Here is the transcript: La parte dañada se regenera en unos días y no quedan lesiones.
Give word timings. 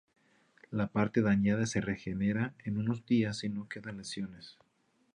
La 0.71 0.87
parte 0.87 1.21
dañada 1.21 1.67
se 1.67 1.79
regenera 1.79 2.55
en 2.65 2.79
unos 2.79 3.05
días 3.05 3.43
y 3.43 3.49
no 3.49 3.69
quedan 3.69 3.97
lesiones. 3.97 4.57